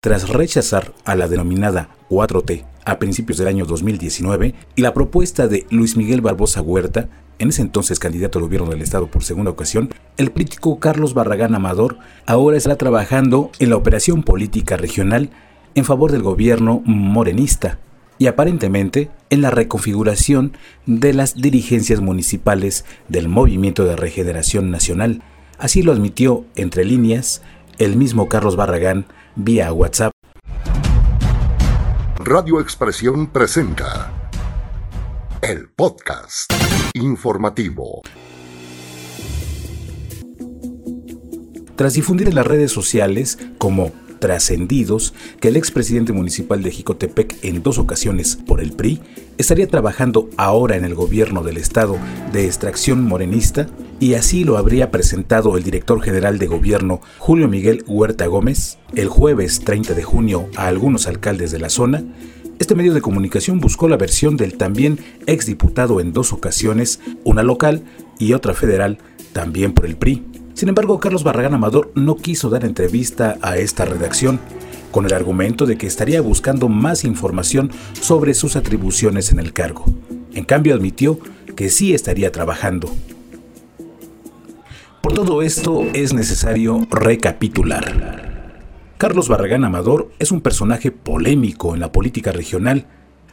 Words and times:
tras 0.00 0.30
rechazar 0.30 0.94
a 1.04 1.14
la 1.14 1.28
denominada 1.28 1.90
4T 2.08 2.64
a 2.86 2.98
principios 2.98 3.36
del 3.36 3.48
año 3.48 3.66
2019 3.66 4.54
y 4.74 4.80
la 4.80 4.94
propuesta 4.94 5.46
de 5.46 5.66
Luis 5.68 5.98
Miguel 5.98 6.22
Barbosa 6.22 6.62
Huerta, 6.62 7.10
en 7.38 7.50
ese 7.50 7.60
entonces 7.60 7.98
candidato 7.98 8.38
al 8.38 8.44
gobierno 8.44 8.70
del 8.70 8.80
estado 8.80 9.10
por 9.10 9.24
segunda 9.24 9.50
ocasión, 9.50 9.90
el 10.16 10.30
político 10.30 10.80
Carlos 10.80 11.12
Barragán 11.12 11.54
Amador 11.54 11.98
ahora 12.24 12.56
está 12.56 12.76
trabajando 12.76 13.50
en 13.58 13.68
la 13.68 13.76
operación 13.76 14.22
política 14.22 14.78
regional 14.78 15.28
en 15.74 15.84
favor 15.84 16.12
del 16.12 16.22
gobierno 16.22 16.82
morenista 16.86 17.78
y 18.16 18.26
aparentemente 18.26 19.10
en 19.28 19.42
la 19.42 19.50
reconfiguración 19.50 20.56
de 20.86 21.12
las 21.12 21.34
dirigencias 21.34 22.00
municipales 22.00 22.86
del 23.08 23.28
Movimiento 23.28 23.84
de 23.84 23.96
Regeneración 23.96 24.70
Nacional. 24.70 25.22
Así 25.58 25.82
lo 25.82 25.92
admitió, 25.92 26.46
entre 26.56 26.86
líneas, 26.86 27.42
el 27.80 27.96
mismo 27.96 28.28
Carlos 28.28 28.56
Barragán 28.56 29.06
vía 29.36 29.72
WhatsApp. 29.72 30.12
Radio 32.18 32.60
Expresión 32.60 33.28
presenta 33.28 34.12
el 35.40 35.70
podcast 35.70 36.52
informativo. 36.92 38.02
Tras 41.74 41.94
difundir 41.94 42.28
en 42.28 42.34
las 42.34 42.46
redes 42.46 42.70
sociales 42.70 43.38
como 43.56 43.92
trascendidos 44.18 45.14
que 45.40 45.48
el 45.48 45.56
expresidente 45.56 46.12
municipal 46.12 46.62
de 46.62 46.72
Jicotepec 46.72 47.42
en 47.42 47.62
dos 47.62 47.78
ocasiones 47.78 48.36
por 48.36 48.60
el 48.60 48.72
PRI 48.72 49.00
estaría 49.38 49.66
trabajando 49.66 50.28
ahora 50.36 50.76
en 50.76 50.84
el 50.84 50.94
gobierno 50.94 51.42
del 51.42 51.56
estado 51.56 51.96
de 52.30 52.44
extracción 52.44 53.02
morenista 53.02 53.68
y 54.00 54.14
así 54.14 54.44
lo 54.44 54.56
habría 54.56 54.90
presentado 54.90 55.56
el 55.56 55.62
director 55.62 56.00
general 56.02 56.38
de 56.38 56.46
gobierno 56.46 57.00
Julio 57.18 57.46
Miguel 57.46 57.84
Huerta 57.86 58.26
Gómez 58.26 58.78
el 58.94 59.08
jueves 59.08 59.60
30 59.60 59.94
de 59.94 60.02
junio 60.02 60.48
a 60.56 60.66
algunos 60.66 61.06
alcaldes 61.06 61.52
de 61.52 61.60
la 61.60 61.70
zona, 61.70 62.02
este 62.60 62.74
medio 62.74 62.92
de 62.92 63.00
comunicación 63.00 63.58
buscó 63.58 63.88
la 63.88 63.96
versión 63.96 64.36
del 64.36 64.58
también 64.58 64.98
exdiputado 65.26 65.98
en 65.98 66.12
dos 66.12 66.32
ocasiones, 66.32 67.00
una 67.24 67.42
local 67.42 67.84
y 68.18 68.34
otra 68.34 68.52
federal, 68.52 68.98
también 69.32 69.72
por 69.72 69.86
el 69.86 69.96
PRI. 69.96 70.22
Sin 70.52 70.68
embargo, 70.68 71.00
Carlos 71.00 71.24
Barragán 71.24 71.54
Amador 71.54 71.90
no 71.94 72.16
quiso 72.16 72.50
dar 72.50 72.66
entrevista 72.66 73.38
a 73.40 73.56
esta 73.56 73.86
redacción, 73.86 74.40
con 74.90 75.06
el 75.06 75.14
argumento 75.14 75.64
de 75.64 75.78
que 75.78 75.86
estaría 75.86 76.20
buscando 76.20 76.68
más 76.68 77.04
información 77.04 77.70
sobre 77.98 78.34
sus 78.34 78.56
atribuciones 78.56 79.32
en 79.32 79.38
el 79.38 79.54
cargo. 79.54 79.86
En 80.34 80.44
cambio, 80.44 80.74
admitió 80.74 81.18
que 81.56 81.70
sí 81.70 81.94
estaría 81.94 82.30
trabajando. 82.30 82.90
Por 85.00 85.14
todo 85.14 85.40
esto 85.40 85.86
es 85.94 86.12
necesario 86.12 86.86
recapitular. 86.90 88.52
Carlos 88.98 89.28
Barragán 89.28 89.64
Amador 89.64 90.12
es 90.18 90.30
un 90.30 90.42
personaje 90.42 90.90
polémico 90.90 91.72
en 91.74 91.80
la 91.80 91.90
política 91.90 92.32
regional. 92.32 92.86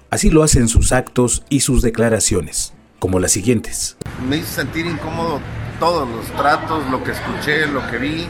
Así 0.10 0.30
lo 0.30 0.44
hacen 0.44 0.70
sus 0.70 0.94
actos 0.94 1.44
y 1.50 1.60
sus 1.60 1.82
declaraciones, 1.82 2.74
como 3.00 3.20
las 3.20 3.34
siguientes. 3.34 3.98
Me 4.30 4.38
hizo 4.38 4.48
sentir 4.48 4.86
incómodo 4.86 5.42
todos 5.78 6.08
los 6.08 6.26
tratos, 6.38 6.90
lo 6.90 7.04
que 7.04 7.12
escuché, 7.12 7.68
lo 7.68 7.86
que 7.92 7.98
vi, 7.98 8.28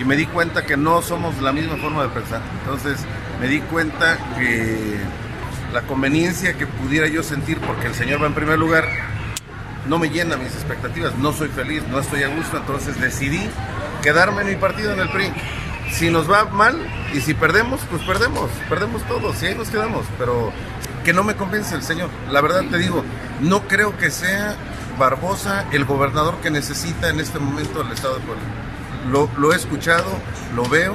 y 0.00 0.04
me 0.04 0.16
di 0.16 0.24
cuenta 0.24 0.64
que 0.64 0.78
no 0.78 1.02
somos 1.02 1.42
la 1.42 1.52
misma 1.52 1.76
forma 1.76 2.04
de 2.04 2.08
pensar. 2.08 2.40
Entonces 2.60 2.98
me 3.42 3.48
di 3.48 3.60
cuenta 3.60 4.16
que 4.38 4.96
la 5.74 5.82
conveniencia 5.82 6.54
que 6.54 6.66
pudiera 6.66 7.08
yo 7.08 7.22
sentir 7.22 7.58
porque 7.58 7.88
el 7.88 7.94
Señor 7.94 8.22
va 8.22 8.26
en 8.26 8.34
primer 8.34 8.58
lugar 8.58 8.84
no 9.86 9.98
me 9.98 10.08
llena 10.08 10.36
mis 10.36 10.52
expectativas, 10.52 11.16
no 11.16 11.32
soy 11.32 11.48
feliz, 11.48 11.82
no 11.90 11.98
estoy 11.98 12.22
a 12.22 12.28
gusto, 12.28 12.56
entonces 12.56 13.00
decidí 13.00 13.40
quedarme 14.02 14.42
en 14.42 14.48
mi 14.48 14.56
partido 14.56 14.92
en 14.92 15.00
el 15.00 15.08
PRI. 15.10 15.32
Si 15.92 16.10
nos 16.10 16.30
va 16.30 16.46
mal 16.46 16.76
y 17.12 17.20
si 17.20 17.34
perdemos, 17.34 17.80
pues 17.90 18.02
perdemos, 18.02 18.50
perdemos 18.68 19.02
todos 19.04 19.42
y 19.42 19.46
ahí 19.46 19.54
nos 19.54 19.68
quedamos, 19.68 20.04
pero 20.18 20.52
que 21.04 21.12
no 21.12 21.22
me 21.22 21.36
convence 21.36 21.74
el 21.74 21.82
Señor. 21.82 22.10
La 22.30 22.40
verdad 22.40 22.64
te 22.70 22.78
digo, 22.78 23.04
no 23.40 23.62
creo 23.68 23.96
que 23.96 24.10
sea 24.10 24.56
Barbosa 24.98 25.66
el 25.72 25.84
gobernador 25.84 26.36
que 26.36 26.50
necesita 26.50 27.08
en 27.08 27.20
este 27.20 27.38
momento 27.38 27.82
el 27.82 27.92
Estado 27.92 28.14
de 28.14 28.20
Puebla. 28.20 28.42
Lo, 29.36 29.52
he 29.52 29.56
escuchado, 29.56 30.06
lo 30.54 30.66
veo 30.68 30.94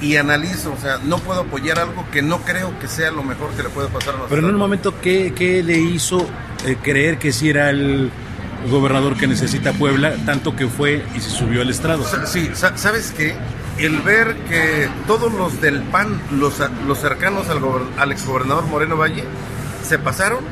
y, 0.00 0.16
analizo. 0.16 0.72
O 0.72 0.80
sea, 0.80 0.98
no 1.04 1.18
puedo 1.18 1.40
apoyar 1.40 1.78
algo 1.78 2.06
que 2.10 2.22
no 2.22 2.38
creo 2.38 2.78
que 2.78 2.88
sea 2.88 3.10
lo 3.10 3.22
mejor 3.22 3.50
que 3.50 3.62
le 3.62 3.68
puede 3.68 3.88
pasar 3.88 4.10
a 4.10 4.18
nosotros. 4.18 4.30
Pero 4.30 4.48
en 4.48 4.54
un 4.54 4.60
momento, 4.60 5.00
¿qué, 5.00 5.32
qué 5.34 5.62
le 5.62 5.78
hizo 5.78 6.26
eh, 6.66 6.76
creer 6.82 7.18
que 7.18 7.32
si 7.32 7.50
era 7.50 7.70
el 7.70 8.10
gobernador 8.70 9.16
que 9.16 9.26
necesita 9.26 9.72
Puebla, 9.72 10.14
tanto 10.26 10.54
que 10.54 10.66
fue 10.66 11.04
y 11.14 11.20
se 11.20 11.30
subió 11.30 11.62
al 11.62 11.70
estrado? 11.70 12.04
Sí, 12.26 12.50
¿sabes 12.54 13.12
qué? 13.16 13.34
El 13.78 14.00
ver 14.00 14.36
que 14.48 14.88
todos 15.06 15.32
los 15.32 15.60
del 15.60 15.82
PAN, 15.82 16.20
los, 16.32 16.54
los 16.86 16.98
cercanos 16.98 17.48
al, 17.48 17.60
al 17.96 18.12
exgobernador 18.12 18.66
Moreno 18.66 18.96
Valle, 18.96 19.24
se 19.82 19.98
pasaron 19.98 20.44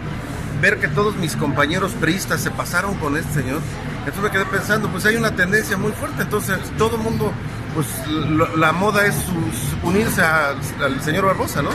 ver 0.61 0.79
que 0.79 0.89
todos 0.89 1.17
mis 1.17 1.37
compañeros 1.37 1.93
priistas 1.93 2.41
se 2.41 2.51
pasaron 2.51 2.95
con 2.97 3.17
este 3.17 3.43
señor, 3.43 3.61
entonces 3.99 4.23
me 4.23 4.31
quedé 4.31 4.45
pensando, 4.47 4.89
pues 4.89 5.07
hay 5.07 5.17
una 5.17 5.35
tendencia 5.35 5.77
muy 5.77 5.93
fuerte, 5.93 6.23
entonces 6.23 6.59
todo 6.77 6.97
el 6.97 7.03
mundo, 7.03 7.33
pues 7.79 7.87
la 8.57 8.73
moda 8.73 9.07
es 9.07 9.15
unirse 9.85 10.21
al 10.21 11.01
señor 11.01 11.27
Barbosa, 11.27 11.63
¿no? 11.63 11.71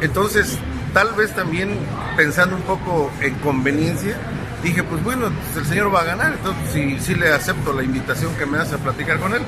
Entonces, 0.00 0.56
tal 0.94 1.14
vez 1.14 1.34
también 1.34 1.76
pensando 2.16 2.54
un 2.54 2.62
poco 2.62 3.10
en 3.20 3.34
conveniencia, 3.40 4.16
dije, 4.62 4.84
pues 4.84 5.02
bueno, 5.02 5.32
el 5.56 5.66
señor 5.66 5.92
va 5.92 6.02
a 6.02 6.04
ganar, 6.04 6.34
entonces 6.34 6.62
sí, 6.72 6.96
sí 7.00 7.16
le 7.16 7.32
acepto 7.32 7.72
la 7.72 7.82
invitación 7.82 8.32
que 8.36 8.46
me 8.46 8.58
hace 8.58 8.76
a 8.76 8.78
platicar 8.78 9.18
con 9.18 9.34
él 9.34 9.42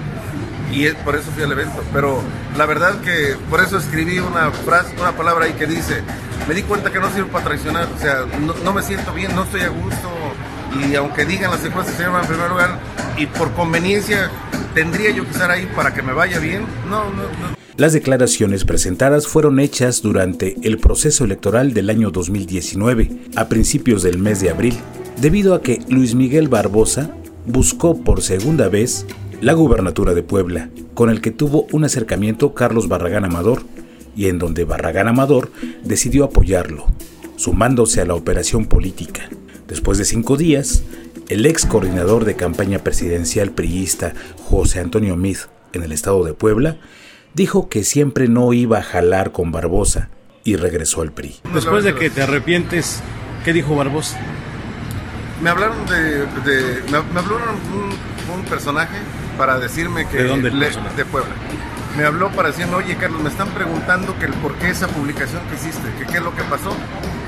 y 0.73 0.89
por 1.05 1.15
eso 1.15 1.31
fui 1.31 1.45
al 1.45 1.53
evento. 1.53 1.81
Pero 1.93 2.21
la 2.57 2.67
verdad 2.67 3.01
que 3.01 3.37
por 3.49 3.61
eso 3.61 3.79
escribí 3.79 4.19
una 4.19 4.51
frase, 4.51 4.97
una 5.01 5.13
palabra 5.13 5.45
ahí 5.45 5.53
que 5.53 5.67
dice, 5.67 6.03
me 6.49 6.55
di 6.55 6.65
cuenta 6.65 6.91
que 6.91 6.99
no 6.99 7.09
sirvo 7.13 7.29
para 7.29 7.45
traicionar, 7.45 7.89
o 7.95 8.01
sea, 8.01 8.25
no, 8.65 8.73
me 8.73 8.83
siento 8.83 9.13
bien, 9.13 9.33
no 9.37 9.45
estoy 9.45 9.61
a 9.61 9.69
gusto, 9.69 10.11
y 10.79 10.95
aunque 10.95 11.25
digan 11.25 11.51
las 11.51 11.65
encuestas 11.65 11.95
se 11.97 12.03
llaman 12.03 12.23
en 12.23 12.29
primer 12.29 12.51
lugar, 12.51 12.79
y 13.17 13.27
por 13.27 13.53
conveniencia 13.53 14.31
tendría 14.75 15.11
yo 15.11 15.25
que 15.25 15.31
estar 15.31 15.51
ahí 15.51 15.69
para 15.75 15.93
que 15.93 16.03
me 16.03 16.13
vaya 16.13 16.39
bien, 16.39 16.65
no, 16.89 17.05
no, 17.11 17.23
no. 17.23 17.61
Las 17.77 17.93
declaraciones 17.93 18.65
presentadas 18.65 19.27
fueron 19.27 19.59
hechas 19.59 20.03
durante 20.03 20.57
el 20.63 20.79
proceso 20.79 21.25
electoral 21.25 21.73
del 21.73 21.89
año 21.89 22.11
2019, 22.11 23.11
a 23.37 23.49
principios 23.49 24.03
del 24.03 24.19
mes 24.19 24.41
de 24.41 24.51
abril, 24.51 24.79
debido 25.19 25.55
a 25.55 25.63
que 25.63 25.81
Luis 25.89 26.15
Miguel 26.15 26.49
Barbosa 26.49 27.15
buscó 27.47 28.03
por 28.03 28.23
segunda 28.23 28.69
vez 28.69 29.07
la 29.41 29.55
gubernatura 29.55 30.13
de 30.13 30.23
Puebla, 30.23 30.69
con 30.93 31.09
el 31.09 31.23
que 31.23 31.31
tuvo 31.31 31.67
un 31.73 31.85
acercamiento 31.85 32.53
Carlos 32.53 32.89
Barragán 32.89 33.25
Amador, 33.25 33.63
y 34.15 34.27
en 34.27 34.39
donde 34.39 34.65
Barragán 34.65 35.09
Amador 35.09 35.51
decidió 35.83 36.25
apoyarlo, 36.25 36.85
sumándose 37.37 38.03
a 38.03 38.05
la 38.05 38.15
operación 38.15 38.67
política. 38.67 39.31
Después 39.71 39.99
de 39.99 40.05
cinco 40.05 40.37
días, 40.37 40.83
el 41.29 41.47
ex 41.47 41.65
coordinador 41.65 42.25
de 42.25 42.35
campaña 42.35 42.81
presidencial 42.81 43.53
priista 43.53 44.15
José 44.49 44.81
Antonio 44.81 45.17
Mid 45.17 45.37
en 45.73 45.85
el 45.85 45.93
estado 45.93 46.25
de 46.25 46.35
Puebla 46.35 46.79
dijo 47.35 47.69
que 47.69 47.85
siempre 47.85 48.27
no 48.27 48.53
iba 48.53 48.79
a 48.79 48.83
jalar 48.83 49.31
con 49.31 49.53
Barbosa 49.53 50.09
y 50.43 50.57
regresó 50.57 51.03
al 51.03 51.13
PRI. 51.13 51.37
Después 51.55 51.85
de 51.85 51.95
que 51.95 52.11
te 52.11 52.21
arrepientes, 52.21 53.01
¿qué 53.45 53.53
dijo 53.53 53.77
Barbosa? 53.77 54.19
Me 55.41 55.51
hablaron 55.51 55.87
de, 55.87 56.27
me, 56.91 56.97
hablaron 56.97 57.55
un, 57.73 58.35
un 58.35 58.45
personaje 58.47 58.99
para 59.39 59.61
decirme 59.61 60.09
que... 60.09 60.17
¿De 60.17 60.25
dónde? 60.25 60.51
de 60.51 61.05
Puebla. 61.05 61.31
Me 61.97 62.03
habló 62.05 62.31
para 62.31 62.49
decirme, 62.49 62.75
oye 62.75 62.97
Carlos, 62.97 63.23
me 63.23 63.31
están 63.31 63.51
preguntando 63.51 64.19
que 64.19 64.25
el 64.25 64.33
por 64.35 64.55
qué 64.57 64.71
esa 64.71 64.89
publicación 64.89 65.43
que 65.49 65.55
hiciste, 65.55 65.89
que 65.97 66.07
qué 66.07 66.19
es 66.19 66.25
lo 66.25 66.35
que 66.35 66.43
pasó. 66.43 66.75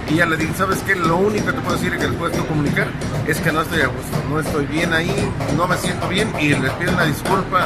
Y 0.09 0.17
ya 0.17 0.27
le 0.27 0.37
dije, 0.37 0.53
¿sabes 0.57 0.83
qué? 0.87 0.95
Lo 0.95 1.17
único 1.17 1.47
que 1.47 1.53
te 1.53 1.61
puedo 1.61 1.77
decir 1.77 1.95
y 1.95 1.99
que 1.99 2.09
les 2.09 2.17
puedo 2.17 2.47
comunicar 2.47 2.89
es 3.27 3.39
que 3.41 3.53
no 3.53 3.63
estoy 3.63 3.83
a 3.83 3.87
gusto, 3.87 4.23
no 4.29 4.41
estoy 4.41 4.67
bien 4.67 4.93
ahí, 4.93 5.15
no 5.57 5.67
me 5.67 5.77
siento 5.77 6.09
bien 6.09 6.33
y 6.41 6.49
les 6.49 6.73
pido 6.73 6.93
una 6.93 7.05
disculpa, 7.05 7.65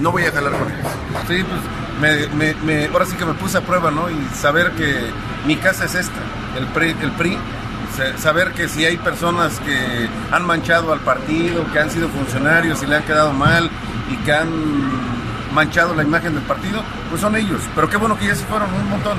no 0.00 0.12
voy 0.12 0.24
a 0.24 0.32
jalar 0.32 0.52
con 0.52 0.70
ellos. 0.70 0.92
Sí, 1.28 1.44
pues 1.44 2.34
me, 2.34 2.54
me, 2.54 2.86
ahora 2.86 3.06
sí 3.06 3.16
que 3.16 3.24
me 3.24 3.34
puse 3.34 3.58
a 3.58 3.60
prueba, 3.60 3.90
¿no? 3.90 4.10
Y 4.10 4.28
saber 4.34 4.72
que 4.72 4.94
mi 5.46 5.56
casa 5.56 5.84
es 5.84 5.94
esta, 5.94 6.20
el 6.58 6.66
PRI, 6.66 6.96
el 7.00 7.12
PRI 7.12 7.38
saber 8.18 8.52
que 8.52 8.68
si 8.68 8.84
hay 8.84 8.96
personas 8.96 9.58
que 9.60 10.08
han 10.30 10.46
manchado 10.46 10.92
al 10.92 11.00
partido, 11.00 11.64
que 11.72 11.78
han 11.78 11.90
sido 11.90 12.08
funcionarios 12.08 12.82
y 12.82 12.86
le 12.86 12.96
han 12.96 13.02
quedado 13.02 13.32
mal 13.32 13.70
y 14.10 14.16
que 14.24 14.32
han 14.32 14.48
manchado 15.54 15.94
la 15.94 16.02
imagen 16.02 16.34
del 16.34 16.42
partido, 16.44 16.82
pues 17.10 17.20
son 17.20 17.36
ellos. 17.36 17.60
Pero 17.74 17.88
qué 17.88 17.96
bueno 17.96 18.18
que 18.18 18.26
ya 18.26 18.34
se 18.34 18.44
fueron 18.44 18.72
un 18.72 18.88
montón. 18.88 19.18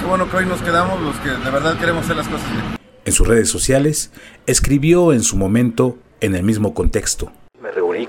Qué 0.00 0.06
bueno 0.06 0.30
que 0.30 0.36
hoy 0.38 0.46
nos 0.46 0.62
quedamos 0.62 1.00
los 1.00 1.16
que 1.18 1.28
de 1.28 1.50
verdad 1.50 1.78
queremos 1.78 2.04
hacer 2.04 2.16
las 2.16 2.28
cosas 2.28 2.50
bien. 2.52 2.64
En 3.04 3.12
sus 3.12 3.28
redes 3.28 3.48
sociales, 3.48 4.10
escribió 4.46 5.12
en 5.12 5.22
su 5.22 5.36
momento 5.36 5.98
en 6.20 6.34
el 6.34 6.42
mismo 6.42 6.74
contexto 6.74 7.32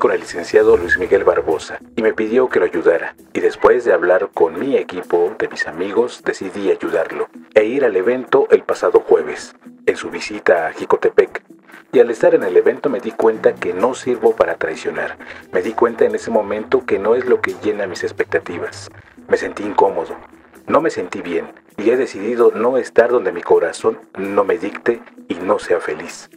con 0.01 0.11
el 0.11 0.19
licenciado 0.19 0.77
Luis 0.77 0.97
Miguel 0.97 1.23
Barbosa 1.23 1.79
y 1.95 2.01
me 2.01 2.11
pidió 2.11 2.49
que 2.49 2.57
lo 2.57 2.65
ayudara. 2.65 3.15
Y 3.33 3.39
después 3.39 3.85
de 3.85 3.93
hablar 3.93 4.29
con 4.33 4.59
mi 4.59 4.75
equipo 4.75 5.35
de 5.37 5.47
mis 5.47 5.67
amigos, 5.67 6.23
decidí 6.25 6.71
ayudarlo 6.71 7.29
e 7.53 7.65
ir 7.65 7.85
al 7.85 7.95
evento 7.95 8.47
el 8.49 8.63
pasado 8.63 9.01
jueves, 9.01 9.53
en 9.85 9.95
su 9.95 10.09
visita 10.09 10.65
a 10.65 10.73
Jicotepec. 10.73 11.43
Y 11.93 11.99
al 11.99 12.09
estar 12.09 12.33
en 12.33 12.43
el 12.43 12.57
evento 12.57 12.89
me 12.89 12.99
di 12.99 13.11
cuenta 13.11 13.53
que 13.53 13.75
no 13.75 13.93
sirvo 13.93 14.35
para 14.35 14.55
traicionar. 14.55 15.19
Me 15.51 15.61
di 15.61 15.73
cuenta 15.73 16.03
en 16.05 16.15
ese 16.15 16.31
momento 16.31 16.83
que 16.83 16.97
no 16.97 17.13
es 17.13 17.25
lo 17.25 17.39
que 17.39 17.53
llena 17.63 17.85
mis 17.85 18.03
expectativas. 18.03 18.89
Me 19.27 19.37
sentí 19.37 19.61
incómodo. 19.61 20.15
No 20.67 20.81
me 20.81 20.89
sentí 20.89 21.21
bien 21.21 21.47
y 21.77 21.89
he 21.89 21.97
decidido 21.97 22.51
no 22.53 22.77
estar 22.77 23.09
donde 23.09 23.31
mi 23.31 23.41
corazón 23.41 23.99
no 24.17 24.43
me 24.43 24.57
dicte 24.57 25.01
y 25.27 25.35
no 25.35 25.59
sea 25.59 25.79
feliz. 25.79 26.29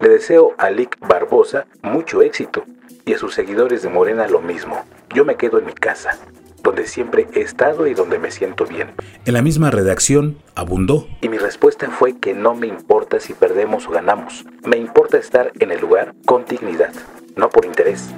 Le 0.00 0.08
deseo 0.08 0.54
a 0.58 0.70
Lick 0.70 0.98
Barbosa 1.06 1.66
mucho 1.82 2.22
éxito 2.22 2.64
y 3.04 3.14
a 3.14 3.18
sus 3.18 3.34
seguidores 3.34 3.82
de 3.82 3.88
Morena 3.88 4.26
lo 4.28 4.40
mismo. 4.40 4.84
Yo 5.14 5.24
me 5.24 5.36
quedo 5.36 5.58
en 5.58 5.66
mi 5.66 5.72
casa, 5.72 6.18
donde 6.62 6.86
siempre 6.86 7.28
he 7.34 7.40
estado 7.40 7.86
y 7.86 7.94
donde 7.94 8.18
me 8.18 8.30
siento 8.30 8.66
bien. 8.66 8.90
En 9.24 9.34
la 9.34 9.42
misma 9.42 9.70
redacción 9.70 10.38
abundó. 10.54 11.06
Y 11.20 11.28
mi 11.28 11.38
respuesta 11.38 11.90
fue 11.90 12.18
que 12.18 12.34
no 12.34 12.54
me 12.54 12.66
importa 12.66 13.20
si 13.20 13.32
perdemos 13.32 13.86
o 13.86 13.90
ganamos. 13.90 14.44
Me 14.64 14.76
importa 14.76 15.18
estar 15.18 15.52
en 15.58 15.70
el 15.70 15.80
lugar 15.80 16.14
con 16.26 16.44
dignidad, 16.44 16.92
no 17.36 17.48
por 17.48 17.64
interés. 17.64 18.10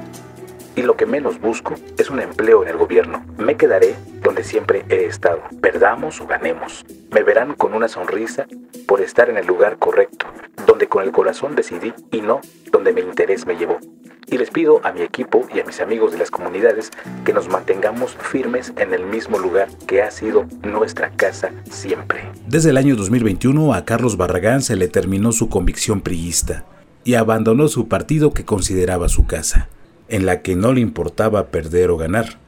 Y 0.77 0.83
lo 0.83 0.97
que 0.97 1.07
menos 1.07 1.41
busco 1.41 1.75
es 1.99 2.11
un 2.11 2.21
empleo 2.21 2.63
en 2.63 2.69
el 2.69 2.77
gobierno. 2.77 3.25
Me 3.39 3.57
quedaré 3.57 3.95
donde 4.25 4.43
siempre 4.43 4.85
he 4.89 5.05
estado. 5.05 5.41
Perdamos 5.61 6.21
o 6.21 6.27
ganemos. 6.27 6.85
Me 7.13 7.23
verán 7.23 7.55
con 7.55 7.75
una 7.75 7.87
sonrisa 7.87 8.49
por 8.89 9.01
estar 9.01 9.31
en 9.31 9.37
el 9.37 9.47
lugar 9.47 9.79
correcto, 9.79 10.27
donde 10.67 10.89
con 10.89 11.05
el 11.05 11.13
corazón 11.13 11.55
decidí 11.55 11.95
y 12.11 12.23
no 12.23 12.41
donde 12.73 12.93
mi 12.93 13.03
interés 13.03 13.47
me 13.47 13.57
llevó 13.57 13.79
y 14.27 14.39
les 14.39 14.51
pido 14.51 14.81
a 14.85 14.93
mi 14.93 15.03
equipo 15.03 15.47
y 15.55 15.61
a 15.61 15.65
mis 15.65 15.81
amigos 15.81 16.13
de 16.13 16.19
las 16.19 16.31
comunidades 16.31 16.91
que 17.25 17.33
nos 17.33 17.49
mantengamos 17.49 18.17
firmes 18.17 18.73
en 18.77 18.93
el 18.93 19.05
mismo 19.05 19.39
lugar 19.39 19.69
que 19.87 20.03
ha 20.03 20.11
sido 20.11 20.47
nuestra 20.63 21.11
casa 21.11 21.53
siempre. 21.71 22.25
Desde 22.49 22.71
el 22.71 22.77
año 22.77 22.97
2021 22.97 23.75
a 23.75 23.85
Carlos 23.85 24.17
Barragán 24.17 24.63
se 24.63 24.77
le 24.77 24.89
terminó 24.89 25.33
su 25.33 25.49
convicción 25.49 26.01
priista 26.01 26.65
y 27.05 27.15
abandonó 27.15 27.69
su 27.69 27.87
partido 27.89 28.33
que 28.33 28.45
consideraba 28.45 29.09
su 29.09 29.27
casa, 29.27 29.69
en 30.09 30.27
la 30.27 30.43
que 30.43 30.57
no 30.57 30.73
le 30.73 30.81
importaba 30.81 31.49
perder 31.49 31.91
o 31.91 31.97
ganar. 31.97 32.39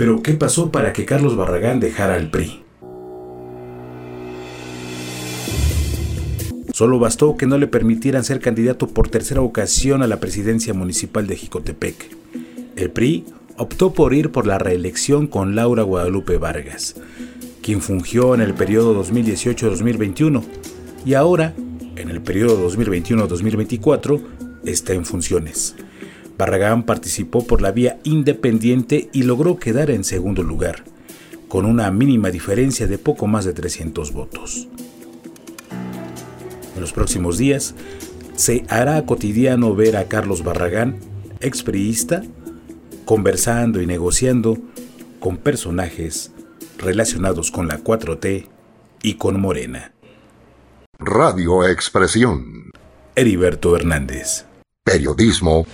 Pero 0.00 0.22
¿qué 0.22 0.32
pasó 0.32 0.72
para 0.72 0.94
que 0.94 1.04
Carlos 1.04 1.36
Barragán 1.36 1.78
dejara 1.78 2.16
el 2.16 2.30
PRI? 2.30 2.62
Solo 6.72 6.98
bastó 6.98 7.36
que 7.36 7.44
no 7.44 7.58
le 7.58 7.66
permitieran 7.66 8.24
ser 8.24 8.40
candidato 8.40 8.88
por 8.88 9.10
tercera 9.10 9.42
ocasión 9.42 10.02
a 10.02 10.06
la 10.06 10.18
presidencia 10.18 10.72
municipal 10.72 11.26
de 11.26 11.36
Jicotepec. 11.36 12.16
El 12.76 12.90
PRI 12.90 13.26
optó 13.58 13.92
por 13.92 14.14
ir 14.14 14.32
por 14.32 14.46
la 14.46 14.58
reelección 14.58 15.26
con 15.26 15.54
Laura 15.54 15.82
Guadalupe 15.82 16.38
Vargas, 16.38 16.96
quien 17.60 17.82
fungió 17.82 18.34
en 18.34 18.40
el 18.40 18.54
periodo 18.54 18.98
2018-2021 19.04 20.42
y 21.04 21.12
ahora, 21.12 21.52
en 21.96 22.08
el 22.08 22.22
periodo 22.22 22.70
2021-2024, 22.70 24.22
está 24.64 24.94
en 24.94 25.04
funciones. 25.04 25.76
Barragán 26.40 26.84
participó 26.84 27.46
por 27.46 27.60
la 27.60 27.70
vía 27.70 28.00
independiente 28.02 29.10
y 29.12 29.24
logró 29.24 29.58
quedar 29.58 29.90
en 29.90 30.04
segundo 30.04 30.42
lugar, 30.42 30.84
con 31.48 31.66
una 31.66 31.90
mínima 31.90 32.30
diferencia 32.30 32.86
de 32.86 32.96
poco 32.96 33.26
más 33.26 33.44
de 33.44 33.52
300 33.52 34.14
votos. 34.14 34.66
En 36.74 36.80
los 36.80 36.94
próximos 36.94 37.36
días 37.36 37.74
se 38.36 38.64
hará 38.68 39.04
cotidiano 39.04 39.74
ver 39.74 39.98
a 39.98 40.08
Carlos 40.08 40.42
Barragán, 40.42 40.96
expriista, 41.40 42.22
conversando 43.04 43.82
y 43.82 43.86
negociando 43.86 44.56
con 45.18 45.36
personajes 45.36 46.32
relacionados 46.78 47.50
con 47.50 47.68
la 47.68 47.80
4T 47.80 48.46
y 49.02 49.14
con 49.16 49.38
Morena. 49.38 49.92
Radio 50.98 51.68
Expresión. 51.68 52.70
Heriberto 53.14 53.76
Hernández. 53.76 54.46
Periodismo 54.84 55.66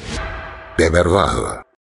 de 0.77 0.91
verdad. 0.91 1.66